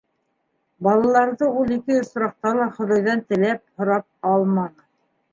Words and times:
Балаларҙы 0.85 1.49
ул 1.59 1.73
ике 1.75 1.97
осраҡта 2.05 2.53
ла 2.59 2.67
хоҙайҙан 2.77 3.21
теләп-һорап 3.33 4.31
алманы. 4.31 4.87